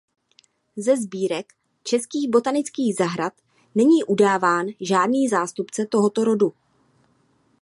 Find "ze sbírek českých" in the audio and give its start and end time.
0.75-2.29